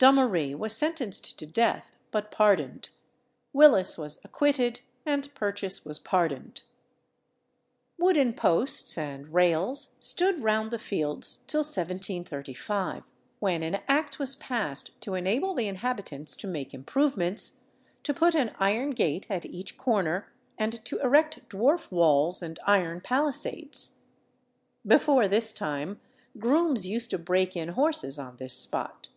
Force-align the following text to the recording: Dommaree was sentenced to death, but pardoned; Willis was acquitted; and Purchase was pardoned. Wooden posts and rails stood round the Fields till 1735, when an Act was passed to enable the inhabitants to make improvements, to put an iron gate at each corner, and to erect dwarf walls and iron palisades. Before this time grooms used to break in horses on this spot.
Dommaree 0.00 0.56
was 0.56 0.76
sentenced 0.76 1.38
to 1.38 1.46
death, 1.46 1.96
but 2.10 2.32
pardoned; 2.32 2.88
Willis 3.52 3.96
was 3.96 4.18
acquitted; 4.24 4.80
and 5.06 5.32
Purchase 5.36 5.84
was 5.84 6.00
pardoned. 6.00 6.62
Wooden 7.96 8.32
posts 8.32 8.98
and 8.98 9.32
rails 9.32 9.94
stood 10.00 10.42
round 10.42 10.72
the 10.72 10.80
Fields 10.80 11.44
till 11.46 11.60
1735, 11.60 13.04
when 13.38 13.62
an 13.62 13.78
Act 13.86 14.18
was 14.18 14.34
passed 14.34 15.00
to 15.00 15.14
enable 15.14 15.54
the 15.54 15.68
inhabitants 15.68 16.34
to 16.34 16.48
make 16.48 16.74
improvements, 16.74 17.62
to 18.02 18.12
put 18.12 18.34
an 18.34 18.50
iron 18.58 18.90
gate 18.90 19.28
at 19.30 19.46
each 19.46 19.76
corner, 19.76 20.32
and 20.58 20.84
to 20.86 20.98
erect 21.02 21.48
dwarf 21.48 21.88
walls 21.92 22.42
and 22.42 22.58
iron 22.66 23.00
palisades. 23.00 24.00
Before 24.84 25.28
this 25.28 25.52
time 25.52 26.00
grooms 26.36 26.88
used 26.88 27.10
to 27.10 27.18
break 27.18 27.54
in 27.56 27.68
horses 27.68 28.18
on 28.18 28.38
this 28.38 28.56
spot. 28.56 29.10